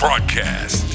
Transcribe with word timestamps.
broadcast. 0.00 0.86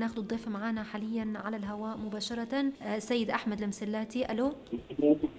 ناخذ 0.00 0.18
الضيف 0.18 0.48
معنا 0.48 0.82
حاليا 0.82 1.32
على 1.36 1.56
الهواء 1.56 1.96
مباشرة. 1.98 2.72
آه، 2.82 2.98
سيد 2.98 3.30
أحمد 3.30 3.62
المسلاتي 3.62 4.32
ألو. 4.32 4.54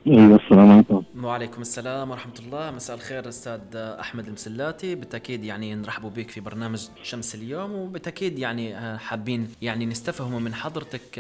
السلام 0.07 0.71
عليكم 0.71 1.03
وعليكم 1.23 1.61
السلام 1.61 2.11
ورحمة 2.11 2.33
الله. 2.39 2.71
مساء 2.71 2.95
الخير 2.95 3.29
أستاذ 3.29 3.75
أحمد 3.75 4.27
المسلاتي 4.27 4.95
بالتأكيد 4.95 5.43
يعني 5.43 5.75
نرحب 5.75 6.13
بك 6.13 6.29
في 6.29 6.39
برنامج 6.41 6.88
شمس 7.04 7.35
اليوم 7.35 7.71
وبالتأكيد 7.71 8.39
يعني 8.39 8.77
آه، 8.77 8.97
حابين 8.97 9.49
يعني 9.61 9.85
نستفهم 9.85 10.43
من 10.43 10.54
حضرتك 10.54 11.19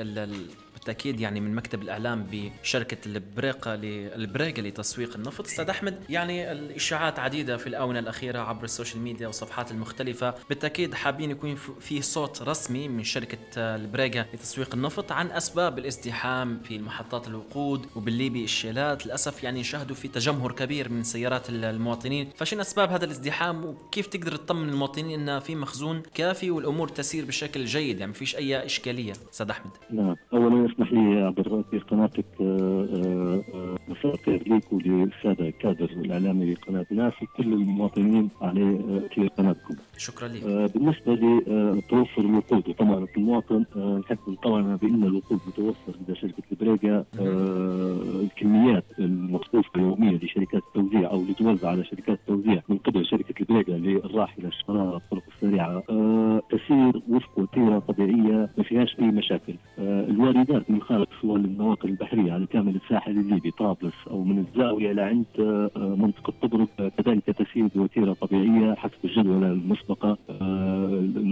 ال- 0.87 0.91
ال- 0.91 0.97
بالتأكيد 0.97 1.19
يعني 1.19 1.39
من 1.39 1.55
مكتب 1.55 1.81
الإعلام 1.81 2.27
بشركة 2.31 2.97
البريقة 3.05 3.75
ل- 3.75 3.85
البريقة 4.15 4.61
لتسويق 4.61 5.15
النفط. 5.15 5.45
أستاذ 5.45 5.69
أحمد 5.69 5.99
يعني 6.09 6.51
الإشاعات 6.51 7.19
عديدة 7.19 7.57
في 7.57 7.67
الآونة 7.67 7.99
الأخيرة 7.99 8.39
عبر 8.39 8.63
ال 8.63 8.69
social 8.69 9.01
media 9.03 9.27
والصفحات 9.27 9.71
المختلفة. 9.71 10.33
بالتأكيد 10.49 10.93
حابين 10.93 11.31
يكون 11.31 11.55
في 11.79 12.01
صوت 12.01 12.41
رسمي 12.41 12.87
من 12.87 13.03
شركة 13.03 13.37
آه، 13.57 13.75
البريقة 13.75 14.25
لتسويق 14.33 14.73
النفط 14.73 15.11
عن 15.11 15.27
أسباب 15.31 15.79
الازدحام 15.79 16.59
في 16.63 16.79
محطات 16.79 17.27
الوقود 17.27 17.85
وبالليبي 17.95 18.43
الشيلات. 18.43 19.05
للأسف 19.05 19.43
يعني 19.43 19.59
نشاهدوا 19.59 19.95
في 19.95 20.07
تجمهر 20.07 20.51
كبير 20.51 20.89
من 20.91 21.03
سيارات 21.03 21.49
ال- 21.49 21.65
المواطنين. 21.65 22.29
فشن 22.35 22.59
أسباب 22.59 22.91
هذا 22.91 23.05
الازدحام 23.05 23.65
وكيف 23.65 24.07
تقدر 24.07 24.35
تطمن 24.35 24.69
المواطنين 24.69 25.29
أن 25.29 25.39
في 25.39 25.55
مخزون 25.55 26.01
كافي 26.13 26.51
والأمور 26.51 26.87
تسير 26.87 27.25
بشكل 27.25 27.65
جيد؟ 27.65 27.99
يعني 27.99 28.07
ما 28.11 28.17
فيش 28.17 28.35
أي 28.35 28.65
إشكالية. 28.65 29.13
أستاذ 29.33 29.49
أحمد. 29.49 29.71
نعم. 29.91 30.15
اولا 30.33 30.65
اسمح 30.77 30.93
لي 30.93 31.21
عبر 31.21 31.63
في 31.71 31.79
قناتك 31.79 32.25
آه، 32.41 32.87
آه، 32.93 33.43
آه، 33.53 33.77
مساء 33.87 34.13
الخير 34.13 34.43
ليك 34.47 34.73
وللساده 34.73 35.47
الكادر 35.47 35.85
الإعلامي 35.85 36.53
لقناه 36.53 36.85
ناس 36.91 37.13
وكل 37.21 37.53
المواطنين 37.53 38.29
على 38.41 38.79
في 39.15 39.27
قناتكم. 39.27 39.75
شكرا 39.97 40.27
لك 40.27 40.43
بالنسبة 40.73 41.13
لتوفر 41.13 42.21
الوقود. 42.21 42.69
وطبعا 42.69 43.07
المواطن 43.17 43.65
نحب 43.99 44.17
نطمن 44.27 44.75
بإن 44.75 45.03
الوقود 45.03 45.39
متوفر 45.47 45.93
لدى 46.01 46.15
شركة 46.19 46.43
البريقة 46.51 47.05
آه، 47.19 48.21
الكميات 48.21 48.85
المصروفه 48.99 49.79
يوميا 49.79 50.19
لشركات 50.23 50.61
التوزيع 50.67 51.11
أو 51.11 51.21
اللي 51.21 51.33
توزع 51.33 51.69
على 51.69 51.85
شركات 51.85 52.19
التوزيع 52.19 52.63
من 52.69 52.77
قبل 52.77 53.05
شركة 53.05 53.33
البريقة 53.39 53.73
للراحله 53.77 54.47
الشراء 54.47 54.97
الطرق 54.97 55.23
السريعة 55.43 55.83
آه، 55.89 56.41
تسير 56.49 57.01
وفق 57.09 57.39
وتيره 57.39 57.79
طبيعية 57.79 58.49
ما 58.57 58.63
فيهاش 58.63 58.99
أي 58.99 59.05
مشاكل. 59.05 59.53
آه، 59.79 60.05
الواردات 60.05 60.71
من 60.71 60.81
خارج 60.81 61.07
سواء 61.21 61.35
النواقل 61.35 61.89
البحرية 61.89 62.33
على 62.33 62.45
كامل 62.45 62.75
الساحل 62.75 63.11
الليبي 63.11 63.51
طرابلس 63.51 63.93
أو 64.11 64.23
من 64.23 64.39
الزاوية 64.39 64.91
لعند 64.91 65.25
آه، 65.39 65.69
آه، 65.75 65.95
منطقة 65.95 66.33
طبرق 66.41 66.67
آه، 66.79 66.89
كذلك 66.89 67.23
تسير 67.25 67.67
بوتيرة 67.75 68.13
طبيعية 68.13 68.73
حسب 68.73 68.93
الجدول 69.05 69.43
المسبقة 69.43 70.17
آه، 70.29 70.56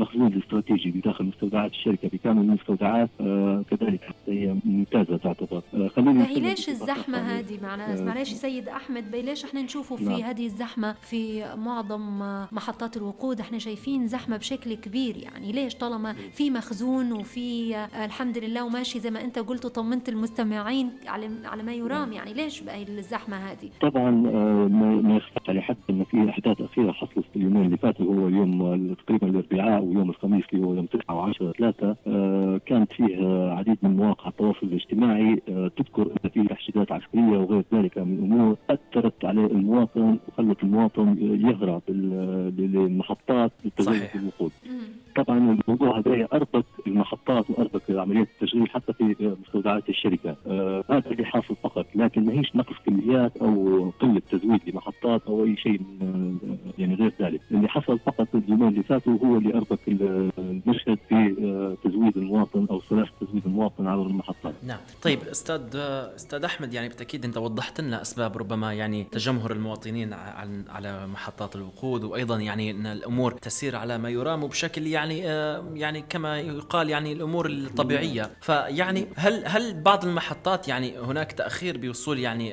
المخزون 0.05 0.33
الاستراتيجي 0.33 0.91
بداخل 0.91 1.25
مستودعات 1.25 1.71
الشركة 1.71 2.07
بكامل 2.07 2.41
المستودعات 2.41 3.09
آه، 3.21 3.63
كذلك 3.71 4.01
هي 4.27 4.55
ممتازة 4.65 5.17
تعتبر 5.17 5.61
آه، 5.73 5.89
نتكلم 6.17 6.43
ليش 6.43 6.69
خاصة. 6.69 7.39
هذه 7.39 7.59
معنا 7.63 7.99
آه. 7.99 8.03
معلش 8.03 8.29
سيد 8.29 8.69
باهي 9.11 9.21
ليش 9.21 9.45
إحنا 9.45 9.61
نشوفوا 9.61 9.97
في 9.97 10.05
نعم. 10.05 10.21
هذه 10.21 10.45
الزحمة 10.45 10.95
في 11.01 11.45
معظم 11.55 12.19
محطات 12.51 12.97
الوقود 12.97 13.39
إحنا 13.39 13.57
شايفين 13.57 14.07
زحمة 14.07 14.37
بشكل 14.37 14.73
كبير 14.73 15.17
يعني 15.17 15.51
ليش 15.51 15.75
طالما 15.75 16.13
في 16.13 16.49
مخزون 16.49 17.11
وفي 17.11 17.75
آه، 17.75 18.05
الحمد 18.05 18.37
لله 18.37 18.65
وماشي 18.65 18.99
زي 18.99 19.11
ما 19.11 19.23
أنت 19.23 19.39
قلت 19.39 19.65
وطمنت 19.65 20.09
المستمعين 20.09 20.89
على 21.07 21.29
على 21.45 21.63
ما 21.63 21.73
يرام 21.73 22.13
يعني 22.13 22.33
ليش 22.33 22.61
باهي 22.61 22.83
الزحمة 22.83 23.37
هذه 23.37 23.69
طبعا 23.81 24.11
ما 25.01 25.17
يخفاش 25.17 25.49
على 25.49 25.61
حد 25.61 25.77
إن 25.89 26.03
في 26.03 26.29
أحداث 26.29 26.61
أخيرة 26.61 26.91
حصلت 26.91 27.25
في 27.33 27.35
اليومين 27.35 27.65
اللي 27.65 27.77
فاتوا 27.77 28.05
هو 28.05 28.27
اليوم 28.27 28.93
تقريبا 28.93 29.27
الاربعاء 29.27 29.83
ويوم 29.95 30.09
الخميس 30.09 30.43
اللي 30.53 30.65
هو 30.67 30.73
يوم 30.73 30.85
9 30.85 31.31
و10 31.33 31.57
3 31.57 31.95
كانت 32.65 32.93
فيه 32.93 33.17
آه، 33.25 33.51
عديد 33.53 33.77
من 33.83 33.95
مواقع 33.97 34.29
التواصل 34.29 34.59
الاجتماعي 34.67 35.41
آه، 35.49 35.71
تذكر 35.77 36.01
إن 36.25 36.29
في 36.29 36.43
تحشيدات 36.43 36.91
عسكرية 36.91 37.37
وغير 37.37 37.63
ذلك 37.73 37.97
من 37.97 38.19
امور 38.31 38.57
أثرت 38.69 39.25
على 39.25 39.45
المواطن 39.45 40.17
وخلت 40.27 40.63
المواطن 40.63 41.17
يهرب 41.19 41.81
لل- 41.89 42.53
للمحطات 42.57 43.51
صحيح. 43.79 44.15
الوقود. 44.15 44.51
طبعا 45.15 45.37
الموضوع 45.67 45.99
هذا 45.99 46.27
اربك 46.33 46.65
المحطات 46.87 47.49
وأربك 47.49 47.81
عمليه 47.91 48.21
التشغيل 48.21 48.69
حتى 48.69 48.93
في 48.93 49.15
مستودعات 49.41 49.89
الشركة 49.89 50.35
آه 50.47 50.83
هذا 50.89 51.11
اللي 51.11 51.25
حاصل 51.25 51.55
فقط 51.63 51.85
لكن 51.95 52.25
ما 52.25 52.33
هيش 52.33 52.55
نقص 52.55 52.75
كميات 52.85 53.37
أو 53.37 53.89
قلة 53.99 54.21
تزويد 54.31 54.59
لمحطات 54.67 55.21
أو 55.27 55.43
أي 55.43 55.55
شيء 55.57 55.79
من 56.01 56.37
آه، 56.43 56.81
يعني 56.81 56.95
غير 56.95 57.13
ذلك 57.21 57.41
اللي 57.51 57.67
حصل 57.67 57.99
فقط 57.99 58.14
اللي 58.67 58.83
فاتوا 58.83 59.17
هو 59.25 59.37
اللي 59.37 59.53
المواطن 63.55 63.87
على 63.87 64.01
المحطات 64.01 64.53
نعم. 64.63 64.79
طيب 65.01 65.23
أستاذ 65.23 65.61
أستاذ 66.15 66.43
أحمد 66.43 66.73
يعني 66.73 66.87
بالتأكيد 66.87 67.25
أنت 67.25 67.37
وضحت 67.37 67.81
لنا 67.81 68.01
أسباب 68.01 68.37
ربما 68.37 68.73
يعني 68.73 69.03
تجمهر 69.03 69.51
المواطنين 69.51 70.13
على 70.69 71.07
محطات 71.07 71.55
الوقود 71.55 72.03
وأيضا 72.03 72.37
يعني 72.37 72.71
أن 72.71 72.85
الأمور 72.85 73.31
تسير 73.31 73.75
على 73.75 73.97
ما 73.97 74.09
يرام 74.09 74.43
وبشكل 74.43 74.87
يعني 74.87 75.29
آه، 75.29 75.65
يعني 75.73 76.01
كما 76.09 76.39
يقال 76.39 76.89
يعني 76.89 77.13
الأمور 77.13 77.45
الطبيعية. 77.45 78.31
فيعني 78.41 79.07
هل 79.15 79.43
هل 79.45 79.81
بعض 79.81 80.05
المحطات 80.05 80.67
يعني 80.67 80.99
هناك 80.99 81.31
تأخير 81.31 81.77
بوصول 81.77 82.19
يعني 82.19 82.49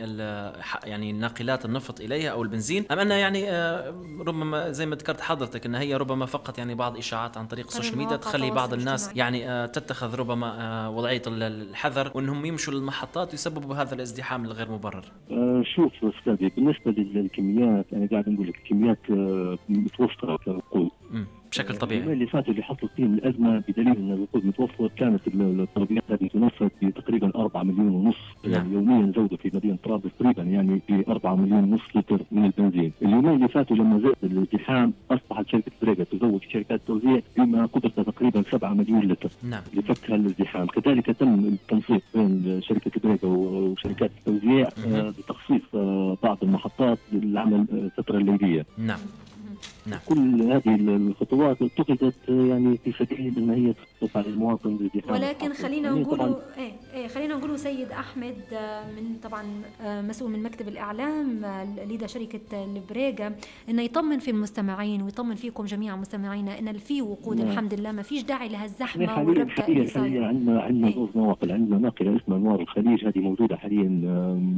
يعني 0.84 1.12
ناقلات 1.12 1.64
النفط 1.64 2.00
إليها 2.00 2.30
أو 2.30 2.42
البنزين؟ 2.42 2.86
أم 2.90 2.98
انها 2.98 3.16
يعني 3.16 3.50
آه، 3.50 3.94
ربما 4.26 4.70
زي 4.70 4.86
ما 4.86 4.96
ذكرت 4.96 5.20
حضرتك 5.20 5.66
أن 5.66 5.74
هي 5.74 5.96
ربما 5.96 6.26
فقط 6.26 6.58
يعني 6.58 6.74
بعض 6.74 6.96
إشاعات 6.96 7.36
عن 7.36 7.46
طريق 7.46 7.66
ال 7.66 7.71
social 7.71 7.98
media 7.98 8.16
تخلي 8.16 8.50
بعض 8.50 8.72
التواصل 8.72 8.80
الناس 8.80 9.04
الاجتماعي. 9.04 9.32
يعني 9.32 9.50
آه، 9.50 9.66
تتخذ 9.66 10.14
ربما 10.14 10.86
وضعية 10.96 11.22
ال- 11.26 11.42
الحذر 11.42 12.12
وإنهم 12.14 12.44
يمشوا 12.46 12.74
للمحطات 12.74 13.30
ويسببوا 13.30 13.74
هذا 13.74 13.94
الازدحام 13.94 14.44
الغير 14.44 14.70
مبرر. 14.70 15.04
آه، 15.30 15.62
شوف 15.74 15.92
استاذي 16.04 16.48
بالنسبة 16.56 16.90
للكميات 16.90 17.86
أنا 17.92 18.08
قاعد 18.10 18.28
نقول 18.28 18.48
لك 18.48 18.56
الكميات 18.58 18.98
آه، 19.10 19.58
متوفره 19.68 20.36
كوقود 20.36 20.82
مم، 20.82 20.88
بشكل 21.50 21.76
طبيعي. 21.76 22.12
اللي 22.12 22.26
فاتوا 22.26 22.52
اللي 22.52 22.62
حصلت 22.62 22.90
فيهم 22.96 23.14
الأزمة 23.14 23.62
بدليل 23.68 23.96
أن 23.96 24.12
الوقود 24.12 24.46
متوفر 24.46 24.90
كانت 24.96 25.28
ال- 25.28 25.60
الطلبيات 25.60 26.02
هذه 26.10 26.26
تنفذ 26.28 26.68
بتقريبا 26.82 27.32
4 27.36 27.62
مليون 27.62 27.88
ونص 27.88 28.16
نعم. 28.44 28.52
يعني 28.52 28.74
يوميا 28.74 29.12
زودوا 29.16 29.36
في 29.36 29.50
مدينة 29.54 29.78
طرابلس 29.84 30.12
تقريبا 30.18 30.42
يعني 30.42 30.80
في 30.86 31.04
4 31.08 31.34
مليون 31.36 31.64
ونص 31.64 31.80
لتر 31.94 32.18
من 32.32 32.44
البنزين، 32.44 32.92
اليومين 33.02 33.34
اللي 33.34 33.48
فاتوا 33.48 33.76
لما 33.76 33.98
زاد 34.00 34.14
الازدحام 34.32 34.92
أصبحت 35.10 35.48
شركة 35.48 35.72
بريغا 35.82 36.04
تزود 36.04 36.40
شركات 36.52 36.80
التوزيع 36.80 37.20
بما 37.36 37.66
قدرتها 37.66 38.02
تقريبا 38.04 38.42
7 38.52 38.74
مليون 38.74 39.00
لتر 39.08 39.30
نعم 39.42 39.62
لفك 39.74 40.10
هالازدحام، 40.10 40.66
كذلك 40.66 41.06
تم 41.06 41.34
التنسيق 41.44 42.02
بين 42.14 42.60
شركة 42.62 42.90
بريغا 43.04 43.28
وشركات 43.36 44.10
التوزيع. 44.18 44.68
آه، 44.86 45.10
بتخصيص 45.10 45.62
آه، 45.74 46.16
بعض 46.22 46.38
المحطات 46.42 46.98
للعمل 47.12 47.66
آه، 47.72 47.74
الفترة 47.74 48.18
الليلية. 48.18 48.66
نعم 48.78 48.98
نعم. 49.86 50.00
كل 50.08 50.42
هذه 50.42 50.74
الخطوات 50.74 51.62
اتخذت 51.62 52.14
يعني 52.28 52.78
في 52.84 52.92
سبيل 52.92 53.34
ان 53.36 53.50
هي 53.50 53.74
تصرف 54.00 54.16
على 54.16 54.26
المواطن 54.26 54.90
ولكن. 55.08 55.52
خلينا 55.52 55.88
يعني 55.88 56.04
طبعاً 56.04 56.34
إيه 56.58 56.72
إيه 56.94 57.08
خلينا 57.08 57.34
نقولوا 57.34 57.56
سيد 57.56 57.90
أحمد 57.90 58.36
آه، 58.52 58.84
من 58.84 59.16
طبعا 59.22 59.42
آه، 59.82 60.02
مسؤول 60.02 60.30
من 60.30 60.42
مكتب 60.42 60.68
الإعلام 60.68 61.44
آه، 61.44 61.84
لدى 61.84 62.08
شركة 62.08 62.64
البريغا 62.64 63.34
إنه 63.68 63.82
يطمن 63.82 64.18
في 64.18 64.30
المستمعين 64.30 65.02
ويطمن 65.02 65.34
فيكم 65.34 65.64
جميعا 65.64 65.96
مستمعينا 65.96 66.58
إن 66.58 66.72
في 66.72 67.02
وقود 67.02 67.36
نعم. 67.36 67.48
الحمد 67.48 67.74
لله. 67.74 67.92
ما 67.92 68.02
فيش 68.02 68.22
داعي 68.22 68.48
لهالزحمه 68.48 69.06
حاليا 69.06 69.28
والربكه 69.28 69.62
حاليا 69.62 69.88
حاليا 69.88 70.26
عندنا 70.26 70.62
عندنا 70.62 70.88
إيه. 70.88 70.94
زوج 70.94 71.08
نواقل 71.16 71.52
عندنا 71.52 71.78
ناقلة 71.78 72.16
اسمها 72.16 72.38
انوار 72.38 72.60
الخليج. 72.60 73.04
هذه 73.04 73.18
موجودة 73.18 73.56
حاليا 73.56 74.00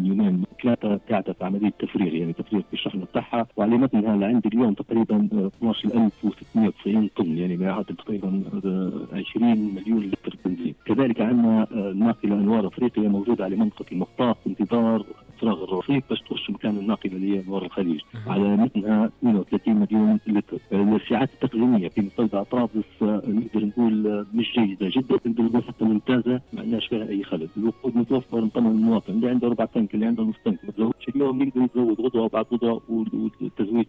يومين 0.04 0.44
ثلاثة 0.62 1.00
قاعدة 1.10 1.32
في 1.32 1.44
عمليه 1.44 1.72
تفريغ 1.78 2.14
يعني 2.14 2.32
تفريغ 2.32 2.62
في 2.62 2.72
الشحن 2.72 2.98
بتاعها 2.98 3.46
وعلى 3.56 3.76
متنها 3.76 4.16
لعند 4.16 4.46
اليوم 4.46 4.74
تقريبا 4.74 5.13
آه، 5.32 5.50
12690 5.62 7.08
طن 7.16 7.38
يعني 7.38 7.56
ما 7.56 7.64
يعادل 7.66 7.96
تقريبا 7.96 8.42
آه، 8.64 8.92
20 9.12 9.74
مليون 9.74 10.00
لتر 10.00 10.36
بنزين. 10.44 10.74
كذلك 10.86 11.20
عندنا 11.20 11.66
آه، 11.72 11.92
ناقله 11.92 12.34
أنوار 12.34 12.66
أفريقيا 12.66 13.08
موجودة 13.08 13.44
على 13.44 13.56
منطقة 13.56 13.84
المخطاف 13.92 14.36
انتظار 14.46 15.04
فراغ 15.40 15.64
الرصيف 15.64 16.04
باش 16.10 16.20
تخش 16.20 16.50
مكان 16.50 16.76
الناقله 16.76 17.12
اللي 17.12 17.36
هي 17.36 17.40
أنوار 17.46 17.64
الخليج. 17.64 18.00
على 18.26 18.56
متنها 18.56 19.10
32 19.22 19.74
مليون 19.76 20.18
لتر. 20.26 20.58
آه، 20.72 20.96
السعات 20.96 21.30
التخزينيه 21.34 21.88
في 21.88 22.00
مستودع 22.00 22.42
طرابلس 22.42 22.84
آه، 23.02 23.22
نقدر 23.28 23.64
نقول 23.66 24.06
آه، 24.06 24.26
مش 24.34 24.52
جيدة 24.58 24.88
جدا. 24.96 25.14
نقدر 25.26 25.42
نقول 25.44 25.62
حتى 25.64 25.84
ممتازة 25.84 26.40
ما 26.52 26.60
عندناش 26.60 26.86
فيها 26.86 27.08
أي 27.08 27.24
خلل. 27.24 27.48
الوقود 27.56 27.96
متوفر 27.96 28.40
نطمن 28.44 28.66
المواطن 28.70 29.12
اللي 29.12 29.28
عنده 29.30 29.48
ربع 29.48 29.64
تنك 29.64 29.94
اللي 29.94 30.06
عنده 30.06 30.22
نص 30.22 30.34
تنك 30.44 30.58
ما 30.64 30.70
تزودش. 30.70 31.08
اليوم 31.08 31.42
يقدر 31.42 31.62
يتزود 31.62 32.00
غدوة 32.00 32.22
وبعد 32.22 32.46
غدوة 32.52 32.82
وال- 32.88 33.30
والتزويد 33.40 33.86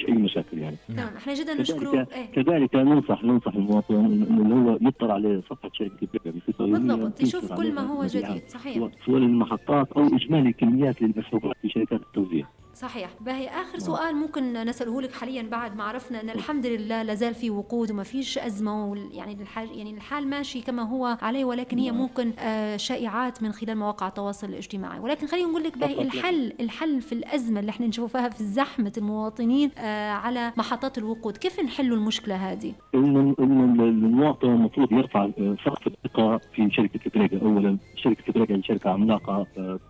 فيش 0.00 0.08
أي 0.08 0.12
مشاكل 0.14 0.58
يعني. 0.58 0.76
نعم. 0.88 0.96
تمام 0.98 1.16
إحنا 1.16 1.34
جدا 1.34 1.54
نشكره 1.54 1.90
كذلك 1.90 2.12
إيه. 2.12 2.26
كذلك 2.42 2.74
ننصح 2.76 3.24
ننصح 3.24 3.54
المواطن 3.54 3.94
انه 3.94 4.70
هو 4.70 4.78
يطلع 4.88 5.14
على 5.14 5.42
صفحه 5.50 5.70
شركه 5.72 6.08
بصفه 6.26 6.64
يوميه 6.64 6.78
بالضبط 6.78 7.20
يشوف 7.22 7.40
تنشر 7.44 7.56
كل 7.56 7.72
ما 7.72 7.80
هو. 7.82 8.04
جديد 8.06 8.42
صحيح. 8.48 8.74
سواء 8.74 8.90
سواء 9.06 9.16
المحطات 9.18 9.92
أو 9.92 10.06
إجمالي 10.06 10.52
كميات 10.52 11.02
للمسحوقات 11.02 11.56
في 11.62 11.68
شركات 11.68 12.00
التوزيع. 12.00 12.46
صحيح. 12.74 13.10
باهي 13.20 13.48
آخر 13.48 13.78
سؤال 13.78 14.14
ممكن 14.16 14.52
نسأله 14.52 15.02
لك 15.02 15.12
حاليا 15.12 15.42
بعد 15.42 15.76
ما 15.76 15.84
عرفنا 15.84 16.20
إن 16.20 16.30
الحمد 16.30 16.66
لله 16.66 17.02
لازال 17.02 17.34
في 17.34 17.50
وقود 17.50 17.90
وما 17.90 18.02
فيش 18.02 18.38
أزمة 18.38 18.96
يعني 19.12 19.32
الحال 19.42 19.78
يعني 19.78 19.90
الحال 19.94 20.28
ماشي 20.28 20.60
كما 20.60 20.82
هو 20.82 21.18
عليه 21.22 21.44
ولكن 21.44 21.78
هي 21.78 21.92
ممكن 21.92 22.32
آه 22.38 22.76
شائعات 22.76 23.42
من 23.42 23.52
خلال 23.52 23.76
مواقع 23.78 24.08
التواصل 24.08 24.48
الاجتماعي. 24.48 24.98
ولكن 25.00 25.26
خلينا 25.26 25.48
نقول 25.48 25.62
لك 25.62 25.78
باهي 25.78 26.02
الحل 26.02 26.52
الحل 26.60 27.00
في 27.02 27.12
الأزمة 27.12 27.60
اللي 27.60 27.70
إحنا 27.70 27.86
نشوفها 27.86 28.28
في 28.28 28.44
زحمة 28.44 28.92
المواطنين 28.98 29.70
آه 29.78 30.10
على 30.10 30.52
محطات 30.56 30.98
الوقود 30.98 31.36
كيف 31.36 31.60
نحلوا 31.60 31.96
المشكلة 31.96 32.34
هذه؟ 32.52 32.72
المواطن 32.94 34.48
المفروض 34.48 34.92
يرفع 34.92 35.24
آه، 35.24 35.56
سقف 35.64 35.86
الثقة 35.86 36.40
في 36.54 36.70
شركة 36.70 37.00
البريغا 37.06 37.42
اولا 37.46 37.78
شركة 37.96 38.24
البريغا 38.28 38.62
شركة 38.62 38.90
عملاقة 38.90 39.46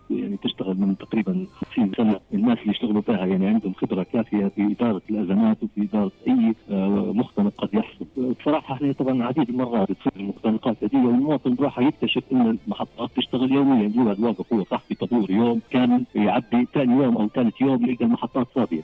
يعني 0.09 0.37
تشتغل 0.43 0.77
من 0.77 0.97
تقريبا 0.97 1.47
50 1.75 1.91
سنة. 1.97 2.19
الناس 2.33 2.57
اللي 2.59 2.70
يشتغلوا 2.71 3.01
فيها 3.01 3.25
يعني 3.25 3.47
عندهم 3.47 3.73
خبرة 3.73 4.03
كافية 4.03 4.47
في 4.47 4.75
إدارة 4.79 5.01
الأزمات 5.09 5.57
وفي 5.63 5.81
إدارة 5.81 6.11
أي 6.27 6.55
آه، 6.71 7.11
مختنق 7.15 7.53
قد 7.57 7.69
يحصل. 7.73 8.05
بصراحة 8.39 8.75
إحنا 8.75 8.91
طبعا 8.91 9.23
عديد 9.23 9.49
المرات 9.49 9.91
تصير 9.91 10.13
المختنقات 10.15 10.83
هذه 10.83 11.05
والمواطن 11.05 11.55
راح 11.59 11.79
يكتشف 11.79 12.23
إن 12.31 12.57
المحطات 12.65 13.09
تشتغل 13.15 13.51
يوميا. 13.51 13.91
يقعد 13.95 14.19
واقف 14.19 14.53
هو 14.53 14.63
صاحبي 14.63 14.95
طابور 14.95 15.31
يوم 15.31 15.61
كامل 15.71 16.03
يعبي 16.15 16.67
ثاني 16.73 17.03
يوم 17.03 17.17
أو 17.17 17.27
ثالث 17.27 17.61
يوم 17.61 17.89
يلقى 17.89 18.05
المحطات 18.05 18.47
فاضية. 18.55 18.83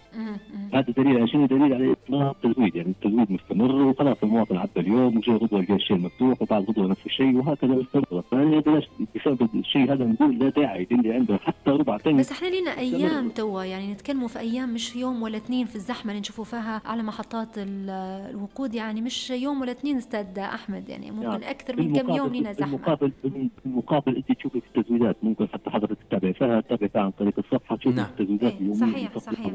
هذا 0.74 0.94
دليل 0.98 1.30
شنو؟ 1.30 1.46
دليل 1.46 1.74
على 1.74 1.92
إطلاق 1.92 2.36
التزويد 2.46 2.76
يعني 2.76 2.90
التزويد 2.90 3.32
مستمر 3.32 3.76
وخلاص 3.76 4.18
المواطن 4.24 4.58
عبى 4.58 4.80
اليوم 4.80 5.18
وجاء 5.18 5.36
غدوة 5.36 5.62
لقى 5.62 5.74
الشيء 5.74 5.98
مفتوح 5.98 6.42
وبعد 6.42 6.64
غدوة 6.70 6.88
نفس 6.88 7.06
الشيء 7.06 7.36
وهكذا. 7.38 7.76
مستمر 7.76 8.22
فانا 8.32 8.60
بلاش 8.60 8.87
بسبب 9.28 9.50
الشيء 9.56 9.94
هذا 9.94 10.06
نقول 10.06 10.40
لا 10.40 10.50
داعي 10.50 10.88
اللي 10.92 11.14
عنده 11.14 11.38
حتى 11.38 11.70
ربع 11.72 11.98
ثاني 11.98 12.20
بس 12.20 12.32
إحنا 12.32 12.48
لينا 12.48 12.78
أيام 12.78 13.30
توا 13.30 13.64
يعني 13.64 13.92
نتكلموا 13.92 14.28
في 14.28 14.40
أيام 14.40 14.74
مش 14.74 14.96
يوم 14.96 15.22
ولا 15.22 15.38
اثنين 15.38 15.66
في 15.66 15.76
الزحمة 15.76 16.12
اللي 16.12 16.20
نشوفوا 16.20 16.44
فيها 16.44 16.82
على 16.86 17.04
محطات 17.04 17.48
الوقود 17.58 18.74
يعني 18.74 19.02
مش 19.02 19.30
يوم 19.30 19.62
ولا 19.62 19.72
اثنين 19.72 19.98
أستاذ 19.98 20.40
أحمد 20.40 20.90
يعني 20.90 21.12
ممكن 21.12 21.28
يعني 21.28 21.50
أكثر 21.50 21.78
من 21.78 21.96
كم 21.96 22.10
يوم 22.10 22.28
لينا 22.30 22.54
زحمة. 22.54 22.68
المقابل 22.68 23.12
المقابل 23.66 24.16
أنت 24.16 24.32
تشوفي 24.32 24.62
في 24.62 24.80
التزويدات 24.80 25.18
ممكن 25.24 25.48
حتى 25.48 25.70
حضرتك 25.70 25.98
تتابعي 26.10 26.34
فيها 26.34 26.62
تتابعي 26.62 26.90
فيها 26.90 27.02
عن 27.02 27.12
طريق 27.12 27.34
الصفحة 27.38 27.76
تشوفي 27.76 27.96
نعم. 27.96 28.06
التزويدات 28.06 28.54
إيه 28.62 28.74
صحيح 28.74 29.18
صحيح. 29.18 29.54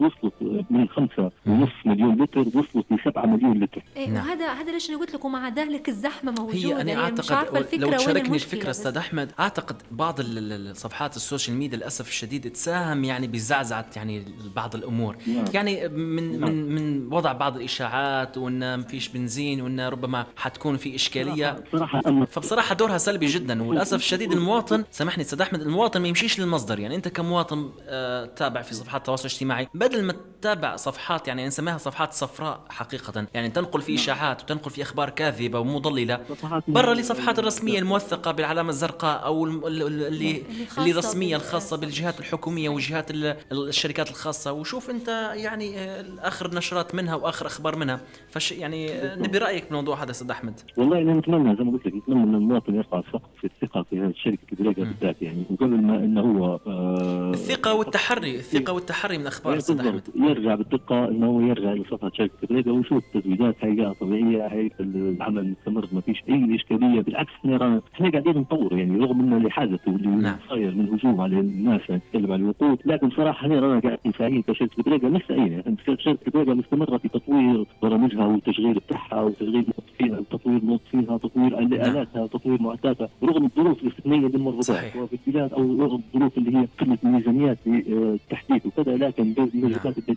وصلت 0.00 0.33
من 0.70 0.88
خمسة 0.88 1.30
ونص 1.46 1.70
مليون 1.84 2.22
لتر 2.22 2.40
وصلت 2.40 2.86
ل 2.90 2.98
7 3.04 3.26
مليون 3.26 3.64
لتر 3.64 3.82
إيه 3.96 4.08
نعم. 4.08 4.26
وهذا 4.26 4.52
هذا 4.52 4.72
ليش 4.72 4.90
أنا 4.90 4.98
قلت 4.98 5.14
لك 5.14 5.24
ومع 5.24 5.48
ذلك 5.48 5.88
الزحمة 5.88 6.32
موجودة 6.32 6.58
هي 6.58 6.72
أنا 6.72 6.92
يعني 6.92 6.96
أعتقد 6.96 7.18
مش 7.18 7.32
عارفه 7.32 7.58
الفكرة 7.58 7.90
لو 7.90 7.96
تشاركني 7.96 8.34
الفكرة 8.34 8.70
أستاذ 8.70 8.96
أحمد 8.96 9.32
أعتقد 9.40 9.76
بعض 9.90 10.14
الصفحات 10.20 11.16
السوشيال 11.16 11.56
ميديا 11.56 11.76
للأسف 11.76 12.08
الشديد 12.08 12.50
تساهم 12.50 13.04
يعني 13.04 13.26
بزعزعة 13.26 13.86
يعني 13.96 14.24
بعض 14.56 14.74
الأمور 14.74 15.16
نعم. 15.26 15.44
يعني 15.54 15.88
من 15.88 16.40
نعم. 16.40 16.50
من 16.50 16.74
من 16.74 17.12
وضع 17.12 17.32
بعض 17.32 17.56
الإشاعات 17.56 18.38
وإن 18.38 18.74
ما 18.74 18.82
فيش 18.82 19.08
بنزين 19.08 19.60
وإن 19.60 19.80
ربما 19.80 20.26
حتكون 20.36 20.76
في 20.76 20.94
إشكالية 20.94 21.64
صراحة 21.72 22.24
فبصراحة 22.24 22.74
دورها 22.74 22.98
سلبي 22.98 23.26
جدا 23.26 23.62
وللأسف 23.64 23.96
الشديد 23.96 24.32
المواطن 24.32 24.84
سامحني 24.90 25.22
أستاذ 25.22 25.40
أحمد 25.40 25.60
المواطن 25.60 26.02
ما 26.02 26.08
يمشيش 26.08 26.40
للمصدر 26.40 26.78
يعني 26.78 26.94
أنت 26.94 27.08
كمواطن 27.08 27.70
آه 27.88 28.24
تابع 28.24 28.62
في 28.62 28.74
صفحات 28.74 29.00
التواصل 29.00 29.28
الاجتماعي 29.28 29.68
بدل 29.74 30.04
ما 30.04 30.14
تتابع 30.44 30.76
صفحات 30.76 31.28
يعني 31.28 31.46
نسميها 31.46 31.78
صفحات 31.78 32.12
صفراء 32.12 32.60
حقيقة. 32.68 33.26
يعني 33.34 33.48
تنقل 33.48 33.80
في 33.80 33.94
إشاعات 33.94 34.42
وتنقل 34.42 34.70
في 34.70 34.82
أخبار 34.82 35.10
كاذبة 35.10 35.58
ومضللة. 35.58 36.20
برا 36.68 36.94
لصفحات 36.94 37.38
الرسمية 37.38 37.78
الموثقة 37.78 38.32
بالعلامة 38.32 38.70
الزرقاء 38.70 39.24
أو 39.24 39.44
اللي 39.46 40.42
اللي 40.78 40.92
رسمية 40.92 41.36
الخاصة 41.36 41.76
بالجهات 41.76 42.20
الحكومية 42.20 42.68
وجهات 42.68 43.10
الشركات 43.52 44.10
الخاصة. 44.10 44.52
وشوف 44.52 44.90
أنت 44.90 45.08
يعني 45.34 45.78
آه، 45.78 46.04
آخر 46.18 46.54
نشرات 46.54 46.94
منها 46.94 47.14
وآخر 47.14 47.46
أخبار 47.46 47.76
منها. 47.76 48.00
فش 48.30 48.52
يعني 48.52 48.92
آه، 48.92 49.16
نبي 49.16 49.38
رأيك 49.38 49.64
بالموضوع 49.64 50.02
هذا 50.02 50.10
أستاذ 50.10 50.30
أحمد. 50.30 50.60
والله 50.76 50.98
أنا 50.98 51.14
نتمنى 51.14 51.56
زي 51.56 51.64
ما 51.64 51.72
قلت 51.72 51.86
لك 51.86 51.94
نتمنى 51.94 52.22
أن 52.22 52.34
المواطن 52.34 52.74
يرفع 52.74 52.98
السقف 52.98 53.30
في 53.40 53.46
الثقة 53.46 53.82
في 53.90 54.00
هذه 54.00 54.06
الشركة 54.06 54.38
البريغا 54.52 54.88
بالذات 54.88 55.22
يعني 55.22 55.44
وقبل 55.50 55.82
ما 55.82 55.96
إنه 55.96 56.20
هو 56.20 56.60
آه 56.66 57.30
الثقة 57.30 57.74
والتحري 57.74 58.36
الثقة 58.36 58.72
والتحري 58.72 59.18
من 59.18 59.26
أخبار 59.26 59.56
أستاذ 59.56 59.78
أحمد. 59.78 60.02
يرجع 60.34 60.54
بالدقة 60.54 61.08
إنه 61.08 61.26
هو 61.26 61.40
يرجع 61.40 61.72
لصفحه 61.72 62.10
شركة 62.14 62.32
بريغا 62.50 62.72
ويشوف 62.72 63.04
التزويدات 63.04 63.56
هيئه 63.60 63.92
طبيعية 64.00 64.46
هيئه 64.46 64.72
العمل 64.80 65.50
مستمر 65.50 65.88
ما 65.92 66.00
فيش 66.00 66.22
أي 66.28 66.54
إشكالية. 66.54 67.00
بالعكس 67.00 67.32
إحنا 67.32 67.80
إحنا 67.94 68.10
قاعدين 68.10 68.38
نطور 68.38 68.78
يعني 68.78 68.98
رغم 68.98 69.20
ان 69.20 69.32
اللي 69.32 69.50
حدث 69.50 69.88
واللي 69.88 70.08
نعم. 70.08 70.36
صاير 70.48 70.74
من 70.74 70.88
هجوم 70.88 71.20
على 71.20 71.40
الناس 71.40 71.80
نتكلم 71.90 72.32
عن 72.32 72.40
الوقود 72.40 72.78
لكن 72.84 73.10
صراحة 73.10 73.44
إحنا 73.46 73.60
رانا 73.60 73.80
قاعدين 73.80 74.12
فاهمين 74.12 74.42
كشركه 74.42 74.82
بريغا 74.82 75.08
مش 75.08 75.22
يعني. 75.30 75.76
شركة 75.98 76.30
بريغا 76.34 76.54
مستمرة 76.54 76.96
في 76.96 77.08
تطوير 77.08 77.66
برامجها 77.82 78.26
والتشغيل 78.26 78.74
بتاعها 78.74 79.22
وتشغيل 79.22 79.66
موظفينها 79.78 80.18
وتطوير 80.18 80.64
موظفينها 80.64 81.14
وتطوير 81.14 81.58
آلاتها 81.58 82.22
وتطوير 82.22 82.62
معداتها. 82.62 83.08
رغم 83.22 83.44
الظروف 83.44 83.82
الاستثنائية 83.82 84.26
اللي 84.26 84.38
بها 84.38 85.02
وفي 85.02 85.18
البلاد 85.26 85.52
أو 85.52 85.62
رغم 85.84 86.00
الظروف 86.14 86.38
اللي 86.38 86.58
هي 86.58 86.68
قله 86.78 86.98
الميزانيات 87.04 87.58
للتحديث 87.66 88.66
وكذا 88.66 88.96
لكن 88.96 89.34
نعم. 89.38 89.48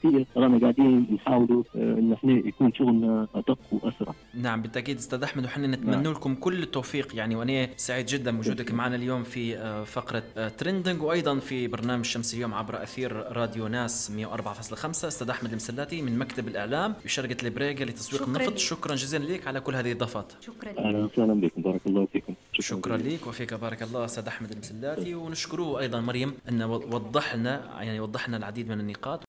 الذاتيه 0.08 0.42
رانا 0.42 0.60
قاعدين 0.60 1.08
نحاولوا 1.14 1.64
آه، 1.76 1.80
إن 1.80 2.14
إحنا 2.14 2.34
يكون 2.34 2.74
شغلنا 2.74 3.28
أدق 3.36 3.60
وأسرع. 3.72 4.14
نعم 4.34 4.62
بالتأكيد 4.62 4.98
أستاذ 4.98 5.24
أحمد 5.24 5.46
وحنا 5.46 5.68
نتمنى 5.68 5.96
نعم. 5.96 6.14
لكم 6.14 6.36
كل 6.36 6.64
التوفيق. 6.64 7.16
يعني 7.16 7.36
وأنا 7.36 7.68
سعيد 7.78 8.06
جدا 8.06 8.32
بوجودك 8.32 8.72
معنا 8.72 8.96
اليوم 8.96 9.24
في 9.24 9.58
آه، 9.58 9.84
فقرة 9.84 10.24
trending 10.58 11.00
آه، 11.00 11.04
وأيضا 11.04 11.40
في 11.40 11.68
برنامج 11.68 12.06
شمس 12.06 12.34
اليوم 12.34 12.54
عبر 12.54 12.84
أثير 12.84 13.12
راديو 13.32 13.68
ناس 13.68 14.12
104.5 14.12 15.08
أستاذ 15.08 15.30
أحمد 15.30 15.50
المسلاتي 15.50 16.02
من 16.02 16.20
مكتب 16.20 16.48
الإعلام 16.48 16.94
بشركه 17.06 17.48
البريقة 17.48 17.86
لتسويق 17.86 18.22
شكرا 18.22 18.38
النفط. 18.38 18.58
شكرا 18.58 18.96
جزيلا 18.96 19.24
لك 19.34 19.48
على 19.48 19.60
كل 19.60 19.76
هذه 19.76 19.92
الإضافات. 19.92 20.34
شكرا 20.42 20.72
لك 20.72 20.78
أهلا 20.78 21.06
وسهلا 21.06 21.34
بكم. 21.34 21.62
بارك 21.62 21.82
الله 21.88 22.08
فيكم. 22.14 22.34
شكرا, 22.54 22.78
شكرا 22.78 22.98
لك 22.98 23.28
وفيك 23.28 23.54
بارك 23.54 23.84
الله 23.84 24.06
أستاذ 24.06 24.28
أحمد 24.28 24.52
المسلاتي 24.52 25.16
ونشكره 25.16 25.80
أيضا 25.80 26.02
مريم 26.02 26.34
انه 26.50 26.72
وضح 26.72 27.36
لنا 27.36 27.84
يعني 27.84 28.00
وضح 28.00 28.30
لنا 28.30 28.38
العديد 28.38 28.70
من 28.70 28.80
النقاط. 28.80 29.24